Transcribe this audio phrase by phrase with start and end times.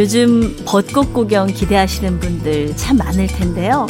[0.00, 3.86] 요즘 벚꽃 구경 기대하시는 분들 참 많을 텐데요.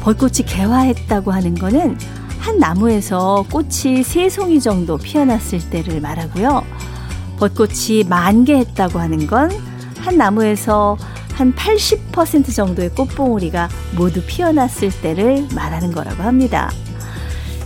[0.00, 1.96] 벚꽃이 개화했다고 하는 거는
[2.40, 6.64] 한 나무에서 꽃이 세 송이 정도 피어났을 때를 말하고요.
[7.38, 10.96] 벚꽃이 만개했다고 하는 건 한 나무에서
[11.34, 16.70] 한 80% 정도의 꽃봉오리가 모두 피어났을 때를 말하는 거라고 합니다.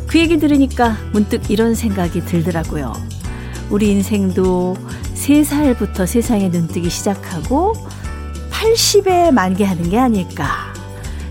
[0.08, 2.92] 그 얘기 들으니까 문득 이런 생각이 들더라고요.
[3.70, 4.76] 우리 인생도
[5.22, 7.74] 3살부터 세상에 눈뜨기 시작하고
[8.50, 10.72] 80에 만개하는 게 아닐까.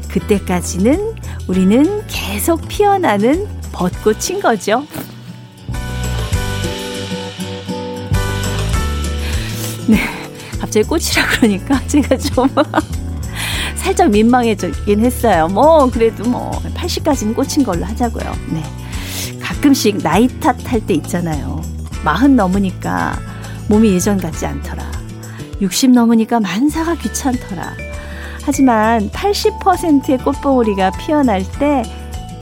[0.09, 1.15] 그때까지는
[1.47, 4.85] 우리는 계속 피어나는 벚꽃인 거죠.
[9.87, 9.97] 네.
[10.59, 12.47] 갑자기 꽃이라 그러니까 제가 좀
[13.75, 15.47] 살짝 민망해지긴 했어요.
[15.47, 18.31] 뭐, 그래도 뭐, 80까지는 꽃인 걸로 하자고요.
[18.51, 18.63] 네.
[19.41, 21.61] 가끔씩 나이 탓할 때 있잖아요.
[22.03, 23.30] 마흔 넘으니까
[23.67, 24.83] 몸이 예전 같지 않더라.
[25.61, 27.73] 60 넘으니까 만사가 귀찮더라.
[28.43, 31.83] 하지만 80%의 꽃봉오리가 피어날 때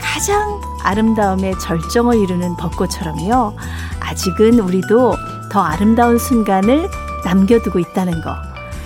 [0.00, 3.54] 가장 아름다움의 절정을 이루는 벚꽃처럼요.
[4.00, 5.14] 아직은 우리도
[5.50, 6.88] 더 아름다운 순간을
[7.24, 8.34] 남겨두고 있다는 거.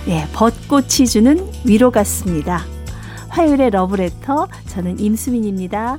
[0.07, 2.63] 예, 벚꽃이 주는 위로 같습니다.
[3.29, 5.97] 화요일의 러브레터, 저는 임수민입니다.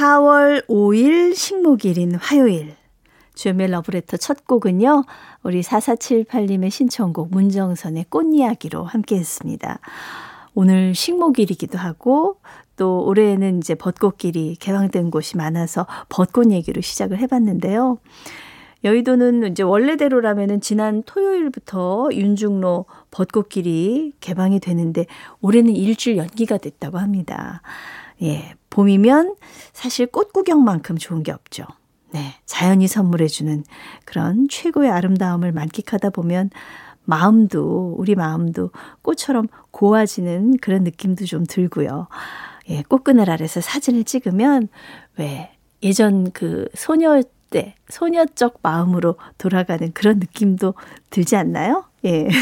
[0.00, 2.74] 4월 5일 식목일인 화요일.
[3.34, 5.04] 주연의 러브레터 첫 곡은요,
[5.42, 9.78] 우리 4478님의 신청곡 문정선의 꽃이야기로 함께 했습니다.
[10.54, 12.36] 오늘 식목일이기도 하고,
[12.76, 17.98] 또 올해에는 이제 벚꽃길이 개방된 곳이 많아서 벚꽃 얘기로 시작을 해봤는데요.
[18.84, 25.04] 여의도는 이제 원래대로라면은 지난 토요일부터 윤중로 벚꽃길이 개방이 되는데
[25.42, 27.60] 올해는 일주일 연기가 됐다고 합니다.
[28.22, 29.36] 예, 봄이면
[29.72, 31.64] 사실 꽃 구경만큼 좋은 게 없죠.
[32.12, 33.64] 네, 자연이 선물해주는
[34.04, 36.50] 그런 최고의 아름다움을 만끽하다 보면
[37.04, 38.70] 마음도, 우리 마음도
[39.02, 42.08] 꽃처럼 고와지는 그런 느낌도 좀 들고요.
[42.68, 44.68] 예, 꽃그늘 아래서 사진을 찍으면
[45.16, 45.50] 왜
[45.82, 50.74] 예전 그 소녀 때 소녀적 마음으로 돌아가는 그런 느낌도
[51.10, 51.84] 들지 않나요?
[52.04, 52.28] 예.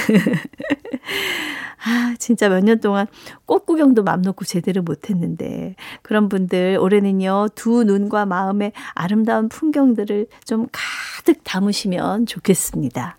[1.85, 3.07] 아, 진짜 몇 년 동안
[3.47, 10.27] 꽃 구경도 맘 놓고 제대로 못 했는데, 그런 분들 올해는요, 두 눈과 마음의 아름다운 풍경들을
[10.45, 13.17] 좀 가득 담으시면 좋겠습니다.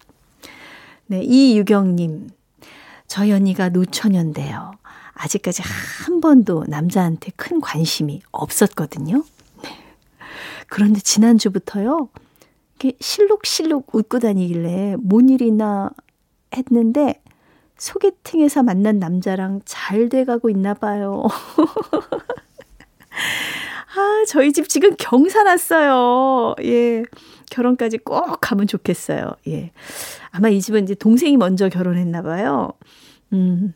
[1.07, 2.29] 네, 이유경님.
[3.07, 4.73] 저희 언니가 노처녀인데요.
[5.13, 9.23] 아직까지 한 번도 남자한테 큰 관심이 없었거든요.
[10.69, 10.75] 네.
[10.75, 12.09] 그런데 지난주부터요,
[12.79, 15.89] 이렇게 실룩실룩 웃고 다니길래 뭔 일이나
[16.55, 17.21] 했는데,
[17.77, 21.23] 소개팅에서 만난 남자랑 잘 돼가고 있나 봐요.
[23.95, 26.55] 아, 저희 집 지금 경사 났어요.
[26.63, 27.03] 예.
[27.49, 29.31] 결혼까지 꼭 가면 좋겠어요.
[29.47, 29.71] 예.
[30.29, 32.73] 아마 이 집은 이제 동생이 먼저 결혼했나 봐요.
[33.33, 33.73] 음.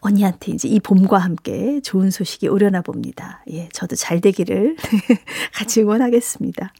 [0.00, 3.42] 언니한테 이제 이 봄과 함께 좋은 소식이 오려나 봅니다.
[3.50, 4.76] 예, 저도 잘 되기를
[5.54, 6.72] 같이 응원하겠습니다.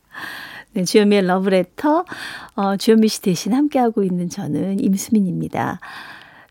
[0.74, 2.04] 네, 주현미의 러브레터,
[2.56, 5.80] 어, 주현미 씨 대신 함께하고 있는 저는 임수민입니다.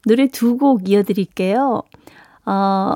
[0.08, 1.84] 노래 두 곡 이어드릴게요.
[2.46, 2.94] 어,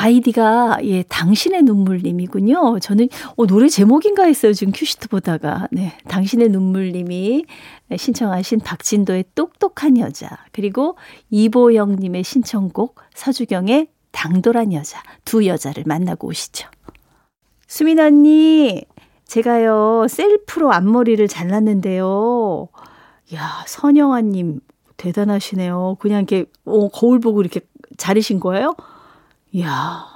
[0.00, 2.78] 아이디가 예 당신의 눈물님이군요.
[2.78, 4.54] 저는 어, 노래 제목인가 했어요.
[4.54, 7.44] 지금 큐시트 보다가 네 당신의 눈물님이
[7.94, 10.96] 신청하신 박진도의 똑똑한 여자 그리고
[11.28, 16.68] 이보영 님의 신청곡 서주경의 당돌한 여자 두 여자를 만나고 오시죠.
[17.66, 18.82] 수민 언니
[19.26, 22.68] 제가요 셀프로 앞머리를 잘랐는데요.
[23.34, 24.60] 야 선영아 님
[24.96, 25.96] 대단하시네요.
[26.00, 27.60] 그냥 이렇게 어, 거울 보고 이렇게
[27.98, 28.74] 자르신 거예요?
[29.52, 30.06] 이야,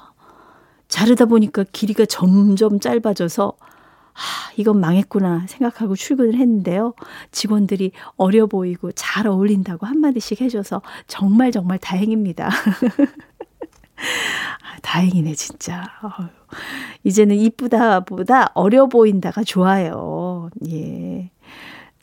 [0.88, 3.52] 자르다 보니까 길이가 점점 짧아져서
[4.14, 4.18] 아,
[4.56, 6.94] 이건 망했구나 생각하고 출근을 했는데요.
[7.32, 12.48] 직원들이 어려 보이고 잘 어울린다고 한마디씩 해줘서 정말 정말 다행입니다.
[13.98, 15.84] 아, 다행이네, 진짜.
[16.02, 16.28] 어휴.
[17.04, 20.50] 이제는 이쁘다보다 어려 보인다가 좋아요.
[20.68, 21.30] 예.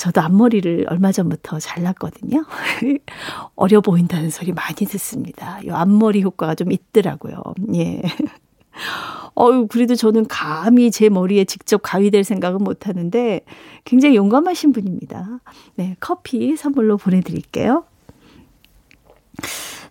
[0.02, 2.44] 저도 앞머리를 얼마 전부터 잘랐거든요.
[3.56, 5.60] 어려 보인다는 소리 많이 듣습니다.
[5.64, 7.36] 이 앞머리 효과가 좀 있더라고요.
[7.76, 8.02] 예.
[9.38, 13.42] 어유 그래도 저는 감히 제 머리에 직접 가위될 생각은 못 하는데
[13.84, 15.40] 굉장히 용감하신 분입니다.
[15.76, 17.86] 네, 커피 선물로 보내드릴게요.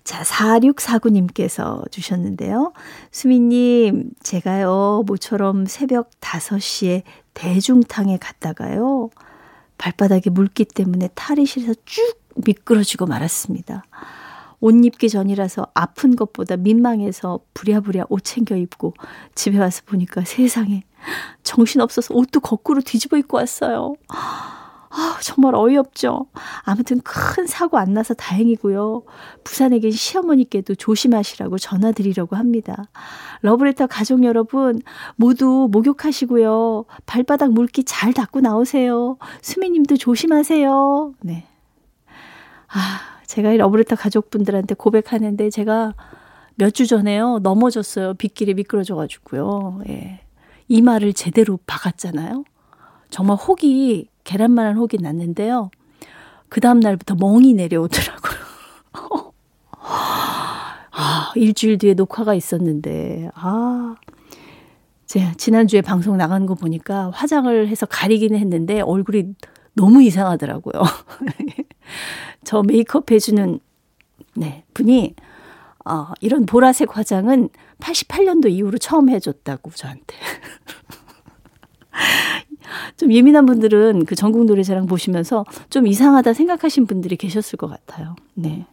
[0.02, 2.72] 자, 4649님께서 주셨는데요.
[3.12, 7.02] 수미님, 제가요, 모처럼 새벽 5시에
[7.34, 9.10] 대중탕에 갔다가요,
[9.80, 13.84] 발바닥에 물기 때문에 탈이 실어서 쭉 미끄러지고 말았습니다.
[14.60, 18.92] 옷 입기 전이라서 아픈 것보다 민망해서 부랴부랴 옷 챙겨 입고
[19.34, 20.84] 집에 와서 보니까 세상에
[21.42, 23.94] 정신 없어서 옷도 거꾸로 뒤집어 입고 왔어요.
[24.92, 26.26] 아, 정말 어이없죠.
[26.62, 29.04] 아무튼 큰 사고 안 나서 다행이고요.
[29.44, 32.88] 부산에 계신 시어머니께도 조심하시라고 전화드리려고 합니다.
[33.42, 34.81] 러브레터 가족 여러분
[35.14, 36.87] 모두 목욕하시고요.
[37.06, 39.16] 발바닥 물기 잘 닦고 나오세요.
[39.42, 41.14] 수미님도 조심하세요.
[41.20, 41.46] 네.
[42.69, 45.94] 아, 제가 이 러브레터 가족분들한테 고백하는데 제가
[46.56, 47.38] 몇 주 전에요.
[47.42, 48.14] 넘어졌어요.
[48.14, 49.82] 빗길에 미끄러져가지고요.
[49.88, 50.20] 예.
[50.69, 52.44] 이마를 제대로 박았잖아요.
[53.08, 55.70] 정말 혹이 계란만한 혹이 났는데요.
[56.49, 58.40] 그 다음날부터 멍이 내려오더라고요.
[60.93, 63.96] 아, 일주일 뒤에 녹화가 있었는데, 아,
[65.06, 69.34] 제 지난주에 방송 나간 거 보니까 화장을 해서 가리기는 했는데 얼굴이
[69.72, 70.82] 너무 이상하더라고요.
[72.44, 73.61] 저 메이크업 해주는,
[74.37, 75.14] 네, 분이,
[75.84, 77.49] 어, 이런 보라색 화장은
[77.81, 80.16] 88년도 이후로 처음 해줬다고 저한테.
[82.96, 88.17] 좀 예민한 분들은 그 전국 노래자랑 보시면서 좀 이상하다 생각하신 분들이 계셨을 것 같아요.
[88.34, 88.67] 네.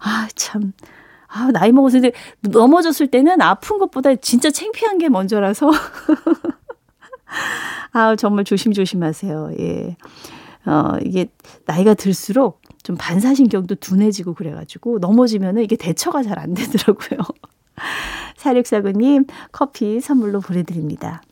[0.00, 0.72] 아, 참.
[1.26, 5.70] 아, 나이 먹어서 근데 넘어졌을 때는 아픈 것보다 진짜 창피한 게 먼저라서.
[7.92, 9.50] 아, 정말 조심조심하세요.
[9.58, 9.96] 예.
[10.66, 11.26] 어, 이게
[11.66, 17.20] 나이가 들수록 좀 반사신경도 둔해지고 그래가지고 넘어지면은 이게 대처가 잘 안 되더라고요.
[18.36, 21.22] 사육사구님 커피 선물로 보내드립니다.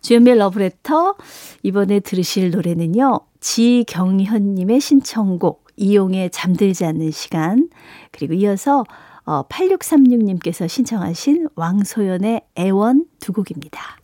[0.00, 1.16] 주연미의 러브레터
[1.62, 3.20] 이번에 들으실 노래는요.
[3.40, 7.68] 지경현님의 신청곡 이용에 잠들지 않는 시간
[8.10, 8.84] 그리고 이어서
[9.24, 13.98] 어, 8636님께서 신청하신 왕소연의 애원 두 곡입니다.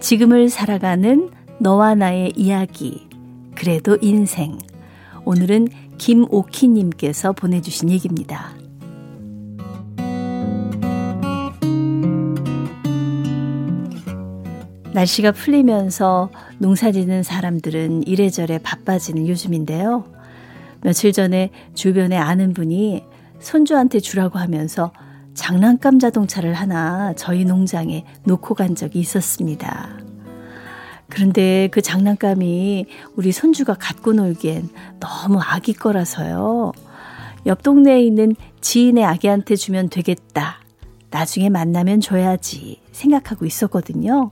[0.00, 3.08] 지금을 살아가는 너와 나의 이야기
[3.62, 4.58] 그래도 인생.
[5.24, 8.56] 오늘은 김오키님께서 보내주신 얘기입니다.
[14.92, 20.06] 날씨가 풀리면서 농사 짓는 사람들은 이래저래 바빠지는 요즘인데요.
[20.80, 23.04] 며칠 전에 주변에 아는 분이
[23.38, 24.92] 손주한테 주라고 하면서
[25.34, 30.01] 장난감 자동차를 하나 저희 농장에 놓고 간 적이 있었습니다.
[31.12, 32.86] 그런데 그 장난감이
[33.16, 36.72] 우리 손주가 갖고 놀기엔 너무 아기 거라서요.
[37.44, 40.60] 옆 동네에 있는 지인의 아기한테 주면 되겠다.
[41.10, 44.30] 나중에 만나면 줘야지 생각하고 있었거든요.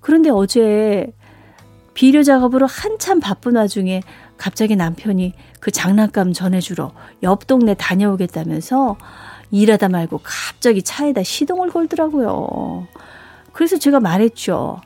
[0.00, 1.14] 그런데 어제
[1.94, 4.02] 비료 작업으로 한참 바쁜 와중에
[4.36, 6.92] 갑자기 남편이 그 장난감 전해주러
[7.22, 8.98] 옆 동네 다녀오겠다면서
[9.50, 12.86] 일하다 말고 갑자기 차에다 시동을 걸더라고요.
[13.54, 14.82] 그래서 제가 말했죠.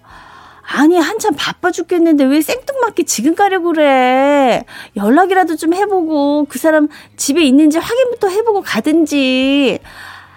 [0.66, 4.64] 아니 한참 바빠 죽겠는데 왜 생뚱맞게 지금 가려고 그래.
[4.96, 9.78] 연락이라도 좀 해보고 그 사람 집에 있는지 확인부터 해보고 가든지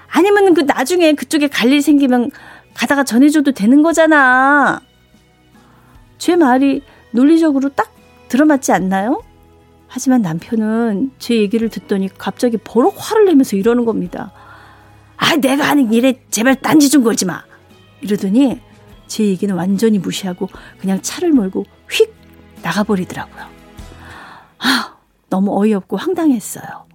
[0.09, 2.31] 아니면 그 나중에 그쪽에 갈 일 생기면
[2.73, 4.81] 가다가 전해줘도 되는 거잖아.
[6.17, 6.81] 제 말이
[7.11, 7.91] 논리적으로 딱
[8.27, 9.21] 들어맞지 않나요?
[9.87, 14.31] 하지만 남편은 제 얘기를 듣더니 갑자기 버럭 화를 내면서 이러는 겁니다.
[15.15, 17.43] 아, 내가 하는 일에 제발 딴지 좀 걸지 마.
[18.01, 18.59] 이러더니
[19.07, 20.49] 제 얘기는 완전히 무시하고
[20.79, 22.13] 그냥 차를 몰고 휙
[22.61, 23.45] 나가버리더라고요.
[24.59, 24.95] 아,
[25.29, 26.87] 너무 어이없고 황당했어요.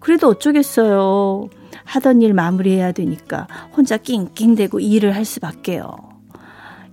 [0.00, 1.48] 그래도 어쩌겠어요.
[1.84, 5.96] 하던 일 마무리해야 되니까 혼자 낑낑대고 일을 할 수밖에요.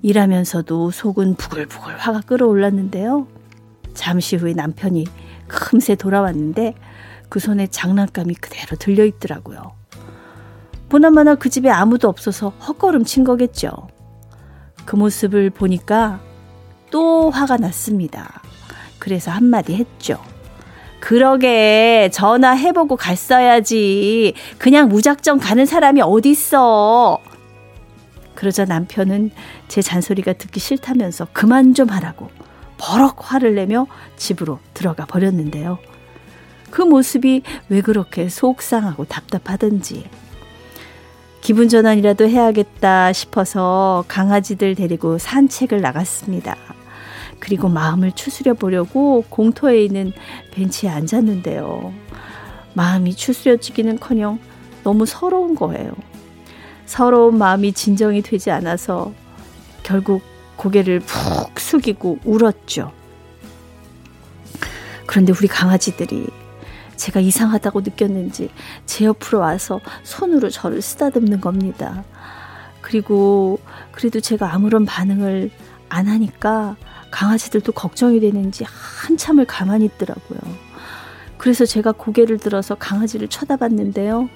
[0.01, 3.27] 일하면서도 속은 부글부글 화가 끓어올랐는데요.
[3.93, 5.05] 잠시 후에 남편이
[5.47, 6.75] 금세 돌아왔는데
[7.29, 9.73] 그 손에 장난감이 그대로 들려있더라고요.
[10.89, 13.71] 보나마나 그 집에 아무도 없어서 헛걸음 친 거겠죠.
[14.85, 16.19] 그 모습을 보니까
[16.91, 18.41] 또 화가 났습니다.
[18.99, 20.19] 그래서 한마디 했죠.
[20.99, 24.33] 그러게 전화해보고 갔어야지.
[24.57, 27.19] 그냥 무작정 가는 사람이 어딨어.
[28.35, 29.31] 그러자 남편은
[29.67, 32.29] 제 잔소리가 듣기 싫다면서 그만 좀 하라고
[32.77, 35.77] 버럭 화를 내며 집으로 들어가 버렸는데요.
[36.69, 40.09] 그 모습이 왜 그렇게 속상하고 답답하던지
[41.43, 46.55] 기분 전환이라도 해야겠다 싶어서 강아지들 데리고 산책을 나갔습니다.
[47.39, 50.13] 그리고 마음을 추스려 보려고 공터에 있는
[50.51, 51.93] 벤치에 앉았는데요.
[52.75, 54.39] 마음이 추스려지기는 커녕
[54.85, 55.91] 너무 서러운 거예요.
[56.85, 59.11] 서러운 마음이 진정이 되지 않아서
[59.83, 60.21] 결국
[60.55, 62.93] 고개를 푹 숙이고 울었죠.
[65.07, 66.25] 그런데 우리 강아지들이
[66.95, 68.49] 제가 이상하다고 느꼈는지
[68.85, 72.03] 제 옆으로 와서 손으로 저를 쓰다듬는 겁니다.
[72.81, 73.59] 그리고
[73.91, 75.51] 그래도 제가 아무런 반응을
[75.89, 76.75] 안 하니까
[77.11, 80.39] 강아지들도 걱정이 되는지 한참을 가만히 있더라고요.
[81.37, 84.29] 그래서 제가 고개를 들어서 강아지를 쳐다봤는데요.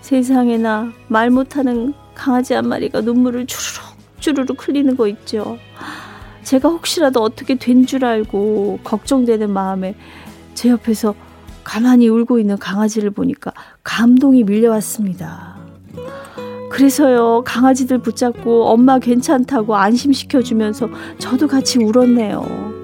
[0.00, 5.58] 세상에나 말 못하는 강아지 한 마리가 눈물을 주르륵 주르륵 흘리는 거 있죠.
[6.42, 9.94] 제가 혹시라도 어떻게 된 줄 알고 걱정되는 마음에
[10.54, 11.14] 제 옆에서
[11.64, 13.52] 가만히 울고 있는 강아지를 보니까
[13.82, 15.56] 감동이 밀려왔습니다.
[16.70, 22.74] 그래서요, 강아지들 붙잡고 엄마 괜찮다고 안심시켜주면서 저도 같이 울었네요.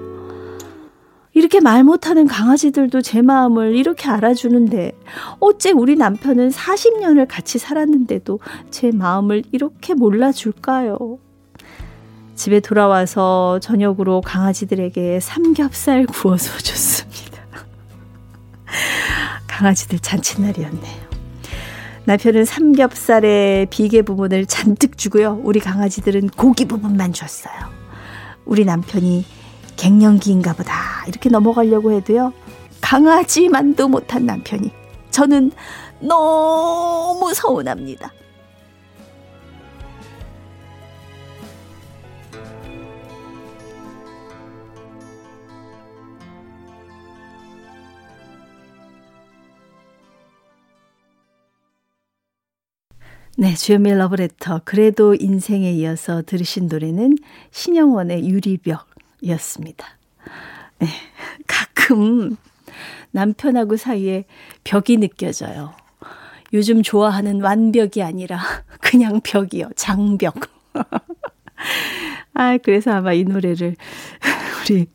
[1.33, 4.93] 이렇게 말 못하는 강아지들도 제 마음을 이렇게 알아주는데,
[5.41, 11.19] 어째 우리 남편은 40년을 같이 살았는데도 제 마음을 이렇게 몰라줄까요?
[12.37, 17.10] 집에 돌아와서 저녁으로 강아지들에게 삼겹살 구워서 줬습니다.
[19.47, 21.11] 강아지들 잔칫날이었네요.
[22.05, 25.39] 남편은 삼겹살의 비계 부분을 잔뜩 주고요.
[25.43, 27.55] 우리 강아지들은 고기 부분만 줬어요.
[28.45, 29.25] 우리 남편이
[29.77, 32.33] 갱년기인가 보다 이렇게 넘어가려고 해도요.
[32.81, 34.71] 강아지만도 못한 남편이
[35.11, 35.53] 저는
[36.01, 38.13] 너무 서운합니다.
[53.37, 54.63] 네, 주연미의 러브레터.
[54.65, 57.17] 그래도 인생에 이어서 들으신 노래는
[57.53, 59.87] 신영원의 유리벽이었습니다.
[60.81, 60.89] 네,
[61.47, 62.37] 가끔
[63.13, 64.25] 남편하고 사이에
[64.65, 65.73] 벽이 느껴져요.
[66.53, 68.41] 요즘 좋아하는 완벽이 아니라
[68.81, 69.71] 그냥 벽이요.
[69.77, 70.35] 장벽.
[72.35, 73.77] 아, 그래서 아마 이 노래를
[74.69, 74.87] 우리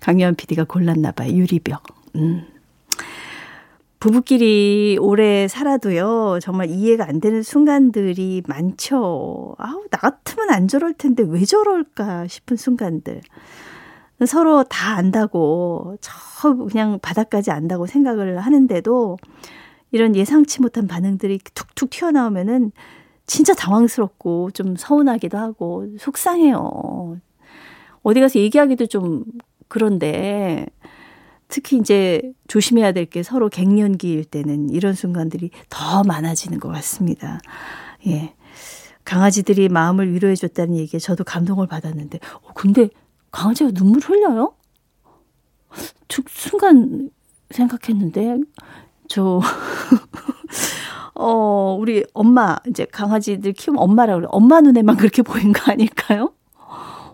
[0.00, 1.32] 강연 PD가 골랐나 봐요.
[1.32, 1.82] 유리벽.
[2.16, 2.46] 음.
[4.02, 9.54] 부부끼리 오래 살아도요, 정말 이해가 안 되는 순간들이 많죠.
[9.58, 13.20] 아우, 나 같으면 안 저럴 텐데 왜 저럴까 싶은 순간들.
[14.26, 19.18] 서로 다 안다고, 저 그냥 바닥까지 안다고 생각을 하는데도
[19.92, 22.72] 이런 예상치 못한 반응들이 툭툭 튀어나오면은
[23.26, 27.18] 진짜 당황스럽고 좀 서운하기도 하고 속상해요.
[28.02, 29.22] 어디 가서 얘기하기도 좀
[29.68, 30.66] 그런데
[31.52, 37.40] 특히 이제 조심해야 될 게 서로 갱년기일 때는 이런 순간들이 더 많아지는 것 같습니다.
[38.06, 38.34] 예.
[39.04, 42.88] 강아지들이 마음을 위로해 줬다는 얘기에 저도 감동을 받았는데, 어, 근데
[43.32, 44.54] 강아지가 눈물 흘려요?
[46.28, 47.10] 순간
[47.50, 48.38] 생각했는데,
[49.08, 49.40] 저,
[51.14, 54.26] 어, 우리 엄마, 이제 강아지들 키우면 엄마라 그래.
[54.30, 56.32] 엄마 눈에만 그렇게 보인 거 아닐까요?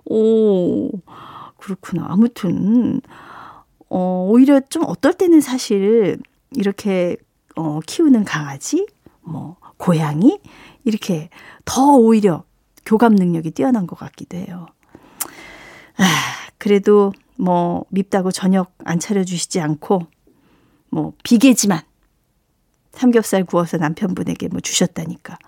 [0.04, 0.90] 오,
[1.57, 2.07] 그렇구나.
[2.09, 3.00] 아무튼,
[3.90, 6.18] 어, 오히려 좀 어떨 때는 사실
[6.52, 7.16] 이렇게
[7.59, 8.87] 어, 키우는 강아지,
[9.21, 10.38] 뭐, 고양이,
[10.85, 11.28] 이렇게
[11.64, 12.45] 더 오히려
[12.87, 14.68] 교감 능력이 뛰어난 것 같기도 해요.
[15.97, 16.04] 아,
[16.57, 20.07] 그래도 뭐, 밉다고 저녁 안 차려주시지 않고,
[20.90, 21.80] 뭐, 비계지만,
[22.92, 25.38] 삼겹살 구워서 남편분에게 뭐 주셨다니까.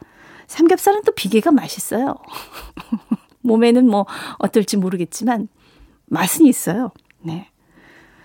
[0.49, 2.17] 삼겹살은 또 비계가 맛있어요.
[3.43, 4.07] 몸에는 뭐,
[4.39, 5.49] 어떨지 모르겠지만,
[6.07, 6.91] 맛은 있어요.
[7.21, 7.49] 네.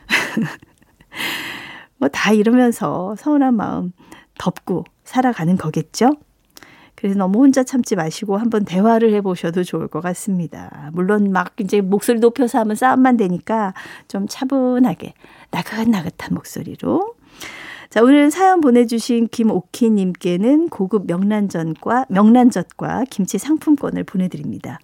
[1.98, 3.92] 뭐 다 이러면서 서운한 마음
[4.38, 6.12] 덮고 살아가는 거겠죠?
[6.96, 10.90] 그래서 너무 혼자 참지 마시고 한번 대화를 해보셔도 좋을 것 같습니다.
[10.94, 13.74] 물론 막 이제 목소리 높여서 하면 싸움만 되니까
[14.08, 15.14] 좀 차분하게
[15.52, 17.16] 나긋나긋한 목소리로.
[17.90, 24.80] 자, 오늘 사연 보내주신 김오키님께는 고급 명란전과, 명란젓과 김치 상품권을 보내드립니다.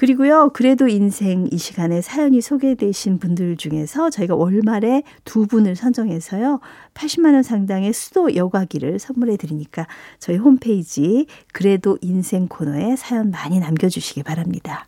[0.00, 6.60] 그리고요, 그래도 인생 이 시간에 사연이 소개되신 분들 중에서 저희가 월말에 두 분을 선정해서요,
[6.94, 9.86] 80만원 상당의 수도 여과기를 선물해 드리니까
[10.18, 14.86] 저희 홈페이지 그래도 인생 코너에 사연 많이 남겨주시기 바랍니다.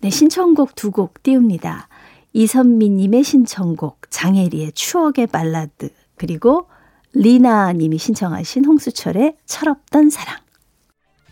[0.00, 1.86] 네, 신청곡 두 곡 띄웁니다.
[2.32, 6.66] 이선미님의 신청곡, 장혜리의 추억의 발라드, 그리고
[7.12, 10.47] 리나님이 신청하신 홍수철의 철없던 사랑.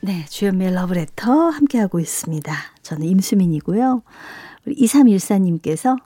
[0.02, 2.52] 네, 주연미의 러브레터 함께하고 있습니다.
[2.82, 4.02] 저는 임수민이고요.
[4.66, 5.96] 우리 2314님께서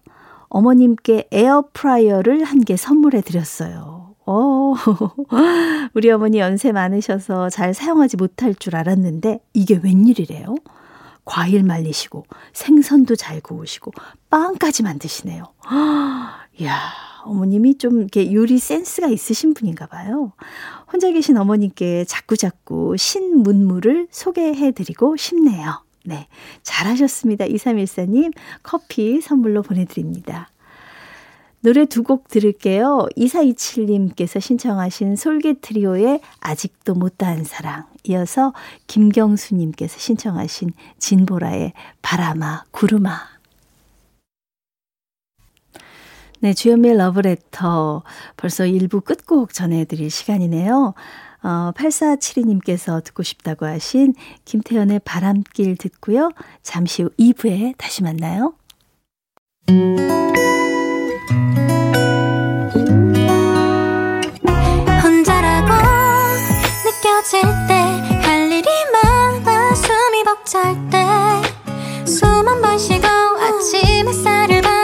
[0.49, 4.15] 어머님께 에어프라이어를 한 개 선물해 드렸어요.
[4.27, 4.75] 오,
[5.95, 10.55] 우리 어머니 연세 많으셔서 잘 사용하지 못할 줄 알았는데 이게 웬일이래요?
[11.25, 13.93] 과일 말리시고 생선도 잘 구우시고
[14.31, 15.45] 빵까지 만드시네요.
[16.61, 16.79] 이야,
[17.25, 20.33] 어머님이 좀 이렇게 요리 센스가 있으신 분인가 봐요.
[20.93, 25.83] 혼자 계신 어머님께 자꾸자꾸 신문물을 소개해 드리고 싶네요.
[26.05, 26.29] 네.
[26.63, 27.45] 잘하셨습니다.
[27.47, 30.49] 2314님 커피 선물로 보내드립니다.
[31.63, 33.07] 노래 두 곡 들을게요.
[33.17, 37.85] 2427님께서 신청하신 솔개 트리오의 아직도 못다한 사랑.
[38.05, 38.55] 이어서
[38.87, 43.30] 김경수님께서 신청하신 진보라의 바람아, 구름아.
[46.41, 48.03] 네, 주연미의 러브레터.
[48.37, 50.95] 벌써 1부 끝곡 전해드릴 시간이네요.
[51.43, 56.31] 어, 8472님께서 듣고 싶다고 하신 김태현의 바람길 듣고요.
[56.63, 58.55] 잠시 후 2부에 다시 만나요.
[65.03, 65.73] 혼자라고
[66.85, 67.75] 느껴질 때
[68.23, 70.99] 할 일이 많아 숨이 벅찰 때
[72.07, 74.80] 숨 한 번 쉬고 아침 햇살을 봐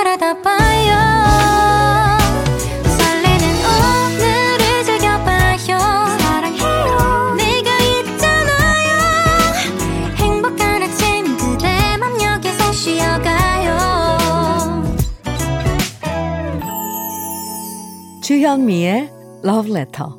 [18.47, 19.11] 주현미의
[19.45, 20.13] Love Letter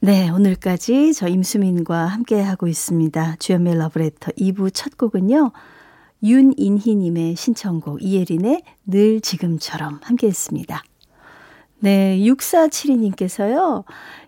[0.00, 3.36] 네, 오늘까지 저 임수민과 함께 하고 있습니다.
[3.38, 5.52] 주연미의 러브레터 2부 첫 곡은요.
[6.22, 10.82] 윤인희님의 신청곡 이예린의 늘 지금처럼 함께 했습니다.
[11.78, 13.84] 네, 6472님께서요.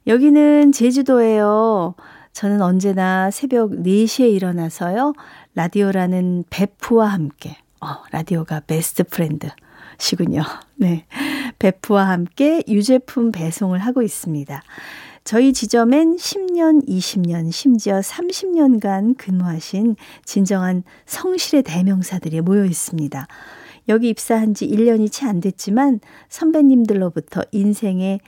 [0.07, 1.95] 여기는 제주도예요.
[2.35, 5.15] 저는 언제나 새벽 4시에 일어나서요.
[5.55, 7.57] 라디오라는 베프와 함께.
[7.81, 9.49] 어, 라디오가 best friend.
[9.99, 10.43] 시군요.
[10.75, 11.07] 네.
[11.61, 14.63] 베프와 함께 유제품 배송을 하고 있습니다.
[15.23, 23.29] 저희 지점엔 10년, 20년, 심지어 30년간 근무하신 진정한 성실의 대명사들이 모여 있습니다.
[23.89, 28.19] 여기 입사한 지 1년이 채 안 됐지만 선배님들로부터 인생의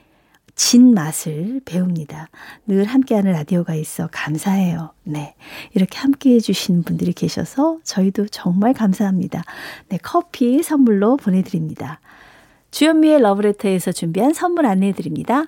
[0.57, 2.31] 진 맛을 배웁니다.
[2.67, 4.91] 늘 함께하는 라디오가 있어 감사해요.
[5.05, 5.35] 네.
[5.75, 9.45] 이렇게 함께 해 주시는 분들이 계셔서 저희도 정말 감사합니다.
[9.91, 9.99] 네.
[10.03, 12.01] 커피 선물로 보내드립니다.
[12.71, 15.45] 주현미의 러브레터에서 준비한 선물 안내해드립니다.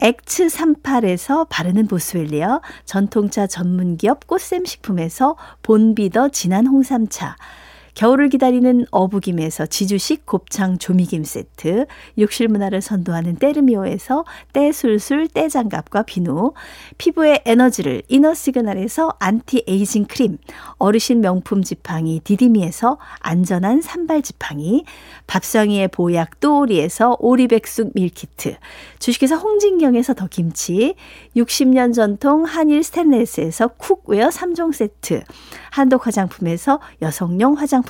[0.00, 7.36] 엑츠38에서 바르는 보스웰리어, 전통차 전문기업 꽃샘식품에서 본비더 진한 홍삼차,
[7.94, 11.86] 겨울을 기다리는 어부김에서 지주식 곱창 조미김 세트,
[12.18, 16.52] 욕실 문화를 선도하는 때르미오에서 때술술 때장갑과 비누,
[16.98, 20.38] 피부의 에너지를 이너 시그널에서 안티 에이징 크림,
[20.78, 24.84] 어르신 명품 지팡이 디디미에서 안전한 삼발 지팡이,
[25.26, 28.56] 밥상위의 보약 또오리에서 오리백숙 밀키트,
[28.98, 30.94] 주식회사 홍진경에서 더 김치,
[31.36, 35.22] 60년 전통 한일 스탠레스에서 cookware 3종 세트,
[35.70, 37.89] 한독 화장품에서 여성용 화장품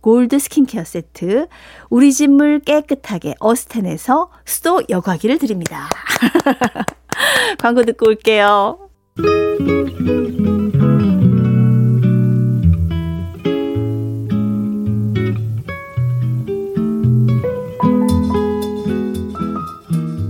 [0.00, 1.46] 골드 스킨케어 세트,
[1.90, 5.88] 우리 집물 깨끗하게 어스텐에서 수도 여과기를 드립니다.
[7.58, 8.90] 광고 듣고 올게요.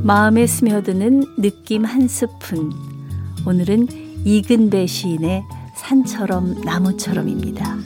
[0.02, 2.72] 마음에 스며드는 느낌 한 스푼.
[3.46, 3.86] 오늘은
[4.24, 5.44] 이근배 시인의
[5.76, 7.78] 산처럼 나무처럼입니다.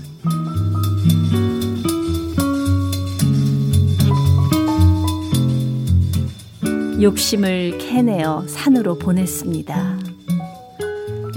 [7.04, 9.98] 욕심을 캐내어 산으로 보냈습니다.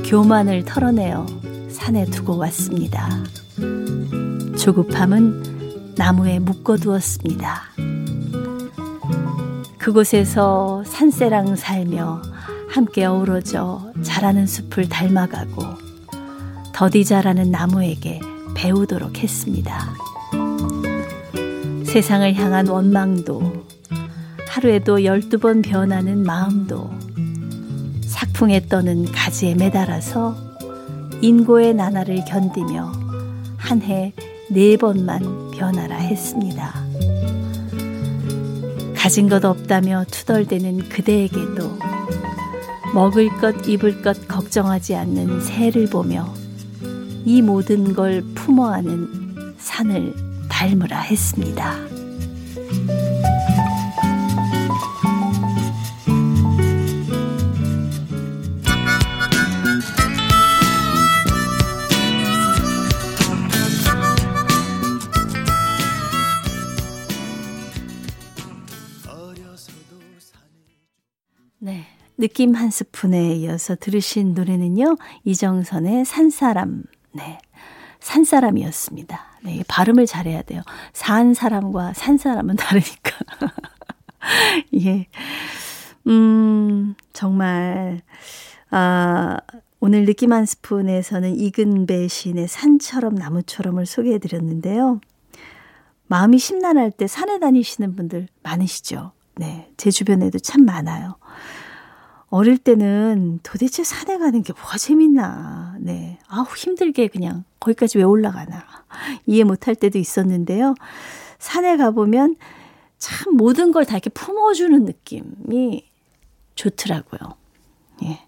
[0.06, 1.26] 교만을 털어내어
[1.68, 3.10] 산에 두고 왔습니다.
[4.58, 7.64] 조급함은 나무에 묶어두었습니다.
[9.78, 12.22] 그곳에서 산새랑 살며
[12.70, 15.64] 함께 어우러져 자라는 숲을 닮아가고
[16.74, 18.22] 더디 자라는 나무에게
[18.56, 19.94] 배우도록 했습니다.
[21.84, 23.57] 세상을 향한 원망도
[24.58, 26.90] 하루에도 열두 번 변하는 마음도
[28.02, 30.36] 삭풍에 떠는 가지에 매달아서
[31.22, 32.92] 인고의 나날을 견디며
[33.58, 34.14] 한 해
[34.50, 36.74] 네 번만 변하라 했습니다.
[38.96, 41.78] 가진 것 없다며 투덜대는 그대에게도
[42.96, 46.34] 먹을 것, 입을 것 걱정하지 않는 새를 보며
[47.26, 50.16] 이 모든 걸 품어하는 산을
[50.50, 51.87] 닮으라 했습니다.
[72.28, 74.98] 느낌 한 스푼에 이어서 들으신 노래는요.
[75.24, 76.84] 이정선의 산사람.
[77.14, 77.40] 네.
[78.02, 79.20] 산사람이었습니다.
[79.46, 79.64] 네.
[79.70, 80.62] 발음을 잘해야 돼요.
[80.92, 83.12] 산 사람과 산 사람은 다르니까.
[84.76, 85.08] 예.
[86.06, 88.02] 음, 정말,
[88.72, 89.38] 아,
[89.80, 95.00] 오늘 느낌 한 스푼에서는 이근배 시인의 산처럼 나무처럼을 소개해 드렸는데요.
[96.08, 99.14] 마음이 심란할 때 산에 다니시는 분들 많으시죠?
[99.36, 99.72] 네.
[99.78, 101.16] 제 주변에도 참 많아요.
[102.30, 105.76] 어릴 때는 도대체 산에 가는 게 뭐가 재밌나.
[105.80, 106.20] 네.
[106.28, 108.64] 아우, 힘들게 그냥 거기까지 왜 올라가나.
[109.26, 110.76] 이해 못할 때도 있었는데요.
[111.40, 112.36] 산에 가보면
[112.98, 115.86] 참 모든 걸 다 이렇게 품어주는 느낌이
[116.56, 117.36] 좋더라고요.
[118.04, 118.20] 예.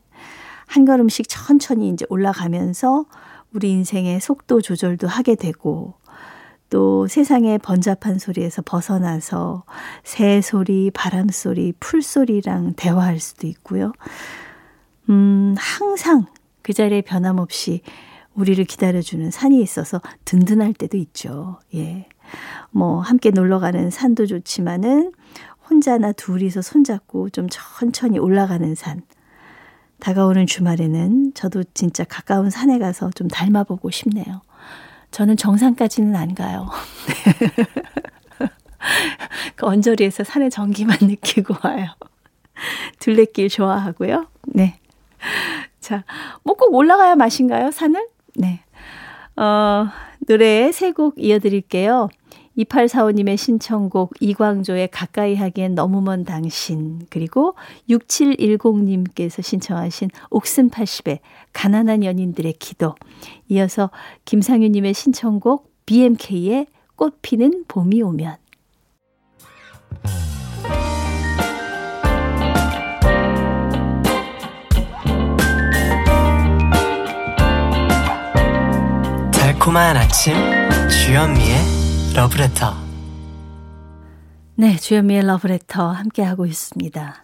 [0.67, 3.05] 한 걸음씩 천천히 이제 올라가면서
[3.53, 5.95] 우리 인생의 속도 조절도 하게 되고
[6.69, 9.63] 또 세상의 번잡한 소리에서 벗어나서
[10.03, 13.93] 새 소리, 바람 소리, 풀 소리랑 대화할 수도 있고요.
[15.09, 16.25] 음, 항상
[16.61, 17.81] 그 자리에 변함없이
[18.35, 21.59] 우리를 기다려주는 산이 있어서 든든할 때도 있죠.
[21.73, 22.07] 예.
[22.71, 25.11] 뭐, 함께 놀러 가는 산도 좋지만은
[25.69, 29.01] 혼자나 둘이서 손잡고 좀 천천히 올라가는 산.
[29.99, 34.41] 다가오는 주말에는 저도 진짜 가까운 산에 가서 좀 닮아보고 싶네요.
[35.11, 36.69] 저는 정상까지는 안 가요.
[39.55, 41.87] 그 언저리에서 산의 전기만 느끼고 와요.
[42.99, 44.27] 둘레길 좋아하고요.
[44.47, 44.79] 네.
[45.79, 46.03] 자,
[46.43, 48.07] 뭐 꼭 올라가야 맛인가요, 산을?
[48.35, 48.61] 네.
[49.35, 49.87] 어,
[50.27, 52.09] 노래 세 곡 이어드릴게요.
[52.59, 57.55] 2845님의 신청곡 이광조의 가까이 하기엔 너무 먼 당신 그리고
[57.89, 61.19] 6710님께서 신청하신 옥슨 80의
[61.53, 62.95] 가난한 연인들의 기도.
[63.47, 63.89] 이어서
[64.25, 68.37] 김상윤님의 신청곡 BMK의 꽃 피는 봄이 오면.
[79.31, 80.33] 달콤한 아침
[80.89, 81.58] 주현미의
[82.19, 82.73] 러브레터.
[84.55, 87.15] 네, 주현미의 러브레터 함께하고 있습니다.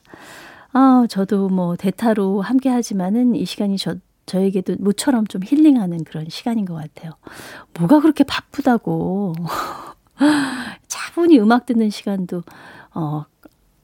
[0.72, 6.64] 아, 저도 뭐 대타로 함께 하지만은 이 시간이 저, 저에게도 모처럼 좀 힐링하는 그런 시간인
[6.64, 7.12] 것 같아요.
[7.78, 9.36] 뭐가 그렇게 바쁘다고.
[10.88, 12.44] 차분히 음악 듣는 시간도,
[12.94, 13.26] 어,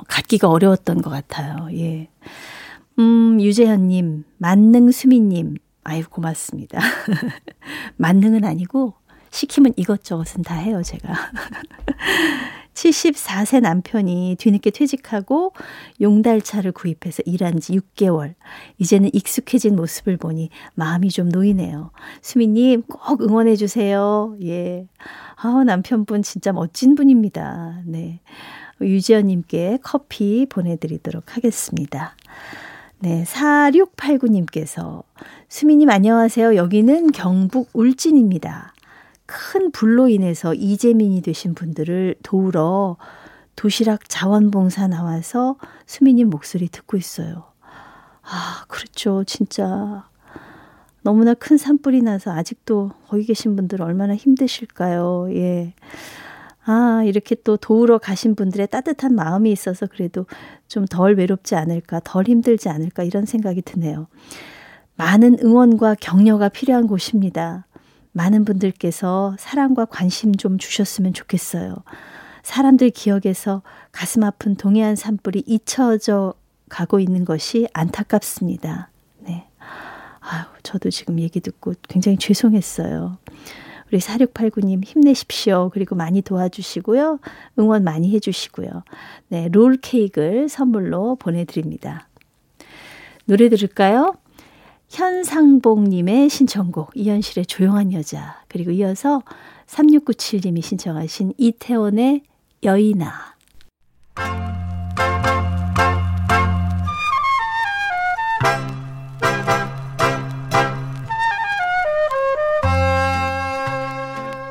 [0.08, 1.68] 갖기가 어려웠던 것 같아요.
[1.74, 2.08] 예.
[3.00, 6.80] 음, 유재현님, 만능 수미님, 아유, 고맙습니다.
[7.98, 8.94] 만능은 아니고,
[9.32, 11.14] 시키면 이것저것은 다 해요, 제가.
[12.74, 15.54] 74세 남편이 뒤늦게 퇴직하고
[16.00, 18.34] 용달차를 구입해서 일한 지 6개월.
[18.78, 21.92] 이제는 익숙해진 모습을 보니 마음이 좀 놓이네요.
[22.22, 24.36] 수미님 꼭 응원해 주세요.
[24.44, 24.88] 예.
[25.36, 27.82] 아, 남편분 진짜 멋진 분입니다.
[27.86, 28.22] 네.
[28.80, 32.16] 유지연님께 커피 보내드리도록 하겠습니다.
[33.00, 33.24] 네.
[33.26, 35.04] 4689님께서
[35.50, 36.56] 수미님 안녕하세요.
[36.56, 38.71] 여기는 경북 울진입니다.
[39.32, 42.98] 큰 불로 인해서 이재민이 되신 분들을 도우러
[43.56, 47.46] 도시락 자원봉사 나와서 수민님 목소리 듣고 있어요.
[48.24, 49.24] 아, 그렇죠.
[49.24, 50.10] 진짜.
[51.02, 55.28] 너무나 큰 산불이 나서 아직도 거기 계신 분들 얼마나 힘드실까요?
[55.34, 55.74] 예.
[56.66, 60.26] 아, 이렇게 또 도우러 가신 분들의 따뜻한 마음이 있어서 그래도
[60.68, 64.08] 좀 덜 외롭지 않을까, 덜 힘들지 않을까 이런 생각이 드네요.
[64.96, 67.66] 많은 응원과 격려가 필요한 곳입니다.
[68.12, 71.76] 많은 분들께서 사랑과 관심 좀 주셨으면 좋겠어요.
[72.44, 76.34] 사람들 기억에서 가슴 아픈 동해안 산불이 잊혀져
[76.70, 78.90] 가고 있는 것이 안타깝습니다.
[79.20, 79.48] 네.
[80.20, 83.18] 아유, 저도 지금 얘기 듣고 굉장히 죄송했어요.
[83.92, 85.70] 우리 4689님 힘내십시오.
[85.74, 87.20] 그리고 많이 도와주시고요.
[87.60, 88.84] 응원 많이 해주시고요.
[89.28, 92.08] 네, 롤 케이크를 선물로 보내드립니다.
[93.26, 94.16] 노래 들을까요?
[94.92, 99.22] 현상봉님의 신청곡 이현실의 조용한 여자 그리고 이어서
[99.68, 102.24] 3697님이 신청하신 이태원의
[102.64, 103.32] 여인아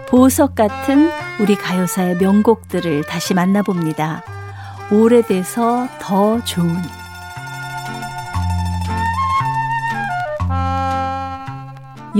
[0.09, 1.09] 보석 같은
[1.41, 4.25] 우리 가요사의 명곡들을 다시 만나봅니다.
[4.91, 6.75] 오래돼서 더 좋은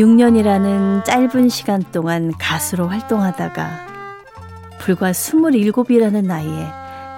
[0.01, 3.87] 6년이라는 짧은 시간 동안 가수로 활동하다가
[4.81, 6.69] 불과 27이라는 나이에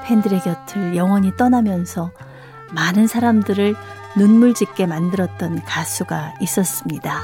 [0.05, 2.11] 팬들의 곁을 영원히 떠나면서
[2.73, 3.77] 많은 사람들을
[4.17, 7.21] 눈물 짓게 만들었던 가수가 있었습니다.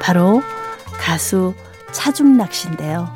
[0.00, 0.40] 바로
[0.98, 1.52] 가수
[1.92, 3.06] 차중락 씨인데요.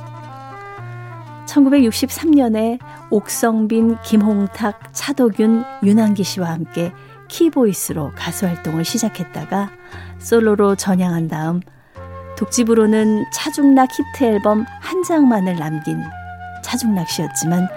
[1.46, 6.92] 1963년에 옥성빈, 김홍탁, 차도균, 윤한기 씨와 함께
[7.28, 9.81] 키보이스로 가수 활동을 시작했다가
[10.22, 11.60] 솔로로 전향한 다음
[12.36, 16.02] 독집으로는 차중락 히트 앨범 한 장만을 남긴
[16.64, 17.68] 차중락 씨였지만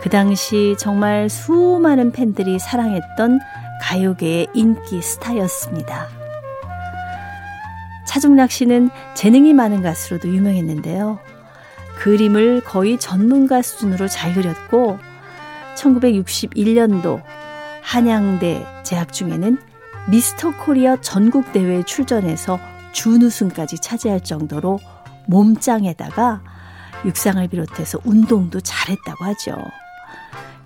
[0.00, 3.40] 그 당시 정말 수많은 팬들이 사랑했던
[3.82, 6.08] 가요계의 인기 스타였습니다.
[8.06, 11.18] 차중락 씨는 재능이 많은 가수로도 유명했는데요.
[11.98, 14.98] 그림을 거의 전문가 수준으로 잘 그렸고
[15.76, 17.22] 1961년도
[17.82, 19.58] 한양대 재학 중에는
[20.08, 22.58] 미스터 코리아 전국 대회에 출전해서
[22.92, 24.78] 준우승까지 차지할 정도로
[25.26, 26.42] 몸짱에다가
[27.04, 29.56] 육상을 비롯해서 운동도 잘했다고 하죠.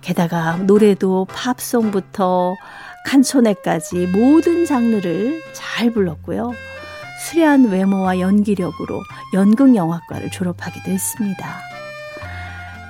[0.01, 2.55] 게다가 노래도 팝송부터
[3.05, 6.53] 칸초네까지 모든 장르를 잘 불렀고요.
[7.19, 9.01] 수려한 외모와 연기력으로
[9.33, 11.59] 연극영화과를 졸업하기도 했습니다.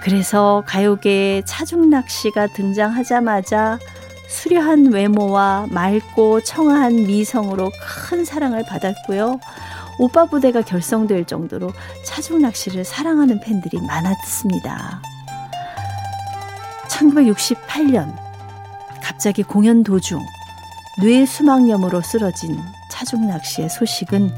[0.01, 3.79] 그래서 가요계에 차중락 씨가 등장하자마자
[4.27, 7.71] 수려한 외모와 맑고 청아한 미성으로
[8.09, 9.39] 큰 사랑을 받았고요.
[9.97, 11.71] 오빠 부대가 결성될 정도로
[12.03, 15.01] 차중락 씨를 사랑하는 팬들이 많았습니다.
[16.89, 18.15] 1968년
[19.01, 20.19] 갑자기 공연 도중
[21.01, 22.57] 뇌 수막염으로 쓰러진
[22.89, 24.31] 차중락 씨의 소식은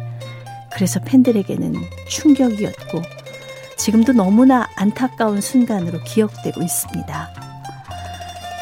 [0.74, 1.74] 그래서 팬들에게는
[2.10, 3.02] 충격이었고
[3.78, 7.47] 지금도 너무나 안타까운 순간으로 기억되고 있습니다.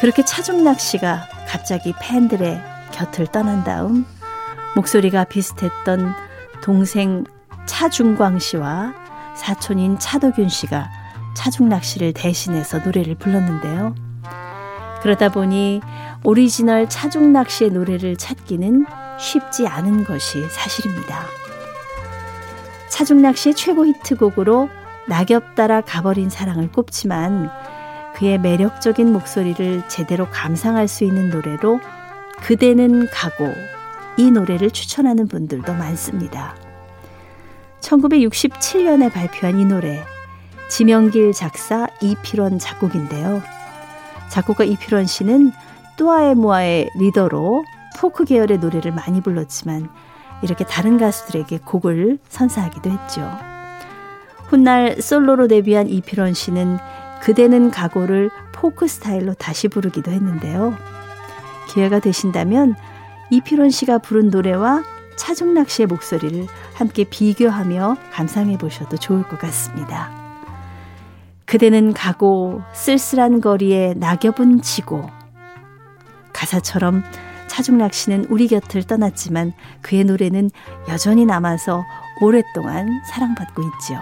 [0.00, 2.60] 그렇게 차중락 씨가 갑자기 팬들의
[2.92, 4.04] 곁을 떠난 다음
[4.74, 6.14] 목소리가 비슷했던
[6.62, 7.24] 동생
[7.66, 8.94] 차중광 씨와
[9.34, 10.90] 사촌인 차도균 씨가
[11.34, 13.94] 차중락 씨를 대신해서 노래를 불렀는데요.
[15.02, 15.80] 그러다 보니
[16.24, 18.86] 오리지널 차중락 씨의 노래를 찾기는
[19.18, 21.24] 쉽지 않은 것이 사실입니다.
[22.88, 24.68] 차중락 씨의 최고 히트곡으로
[25.08, 27.50] 낙엽 따라 가버린 사랑을 꼽지만
[28.16, 31.80] 그의 매력적인 목소리를 제대로 감상할 수 있는 노래로
[32.42, 33.52] 그대는 가고
[34.16, 36.56] 이 노래를 추천하는 분들도 많습니다.
[37.80, 40.02] 1967년에 발표한 이 노래
[40.70, 43.42] 지명길 작사 이필원 작곡인데요.
[44.30, 45.52] 작곡가 이필원 씨는
[45.98, 47.64] 뚜아에모아의 리더로
[47.98, 49.90] 포크 계열의 노래를 많이 불렀지만
[50.42, 53.30] 이렇게 다른 가수들에게 곡을 선사하기도 했죠.
[54.48, 56.78] 훗날 솔로로 데뷔한 이필원 씨는
[57.26, 60.76] 그대는 각오를 포크 스타일로 다시 부르기도 했는데요.
[61.68, 62.76] 기회가 되신다면
[63.30, 64.84] 이필원 씨가 부른 노래와
[65.16, 70.12] 차중락 씨의 목소리를 함께 비교하며 감상해 보셔도 좋을 것 같습니다.
[71.46, 75.10] 그대는 가고 쓸쓸한 거리에 낙엽은 지고
[76.32, 77.02] 가사처럼
[77.48, 80.52] 차중락 씨는 우리 곁을 떠났지만 그의 노래는
[80.88, 81.84] 여전히 남아서
[82.20, 83.98] 오랫동안 사랑받고 있지요.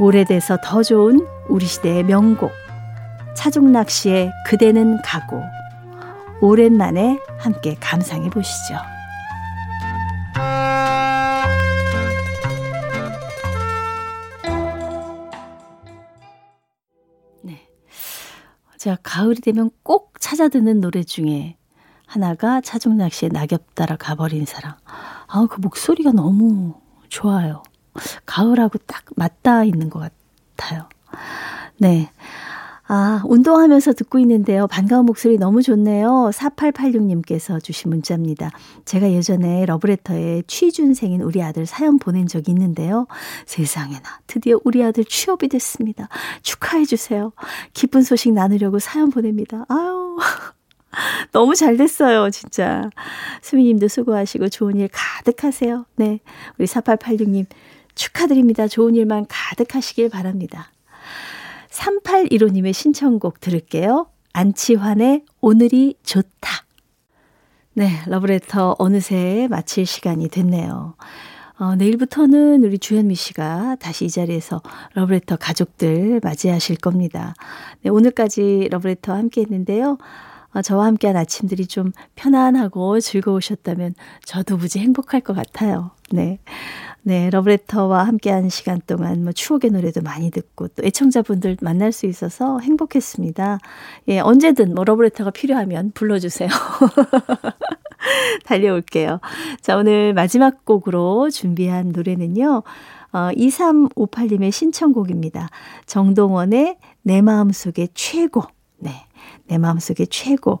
[0.00, 2.50] 오래돼서 더 좋은 우리 시대의 명곡
[3.90, 5.42] 씨의 그대는 가고
[6.40, 8.76] 오랜만에 함께 감상해 보시죠.
[17.42, 17.68] 네.
[18.78, 21.58] 제가 가을이 되면 꼭 찾아 듣는 노래 중에
[22.06, 22.62] 하나가
[23.12, 24.76] 씨의 낙엽 따라 가버린 사랑.
[25.26, 27.62] 아, 그 목소리가 너무 좋아요.
[28.26, 30.10] 가을하고 딱 맞닿아 있는 것
[30.56, 30.88] 같아요.
[31.78, 32.10] 네.
[32.92, 34.66] 아, 운동하면서 듣고 있는데요.
[34.66, 36.32] 반가운 목소리 너무 좋네요.
[36.34, 38.50] 4886님께서 주신 문자입니다.
[38.84, 43.06] 제가 예전에 러브레터에 취준생인 우리 아들 사연 보낸 적이 있는데요.
[43.46, 46.08] 세상에나 드디어 우리 아들 취업이 됐습니다.
[46.42, 47.32] 축하해 주세요.
[47.74, 49.64] 기쁜 소식 나누려고 사연 보냅니다.
[49.68, 50.18] 아유.
[51.30, 52.90] 너무 잘 됐어요, 진짜.
[53.42, 55.86] 수미님도 수고하시고 좋은 일 가득하세요.
[55.94, 56.18] 네.
[56.58, 57.46] 우리 4886님
[58.00, 58.66] 축하드립니다.
[58.66, 60.70] 좋은 일만 가득하시길 바랍니다.
[61.68, 64.06] 3815님의 신청곡 들을게요.
[64.32, 66.50] 안치환의 오늘이 좋다.
[67.74, 70.94] 네, 러브레터 어느새 마칠 시간이 됐네요.
[71.58, 74.62] 어, 내일부터는 우리 주현미 씨가 다시 이 자리에서
[74.94, 77.34] 러브레터 가족들 맞이하실 겁니다.
[77.82, 79.98] 네, 오늘까지 러브레터 함께 했는데요.
[80.54, 85.90] 어, 저와 함께한 아침들이 좀 편안하고 즐거우셨다면 저도 무지 행복할 것 같아요.
[86.10, 86.38] 네.
[87.02, 92.58] 네, 러브레터와 함께한 시간 동안 뭐 추억의 노래도 많이 듣고 또 애청자분들 만날 수 있어서
[92.58, 93.58] 행복했습니다.
[94.08, 96.48] 예, 언제든 뭐 러브레터가 필요하면 불러주세요.
[98.44, 99.20] 달려올게요.
[99.62, 102.62] 자, 오늘 마지막 곡으로 준비한 노래는요.
[103.12, 105.48] 어, 2358님의 신청곡입니다.
[105.86, 108.42] 정동원의 내 마음속의 최고.
[108.78, 109.06] 네.
[109.46, 110.60] 내 마음속의 최고.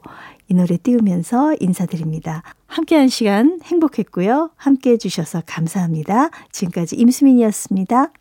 [0.50, 2.42] 이 노래 띄우면서 인사드립니다.
[2.66, 4.50] 함께한 시간 행복했고요.
[4.56, 6.30] 함께 해 주셔서 감사합니다.
[6.50, 8.12] 지금까지 임수민이었습니다.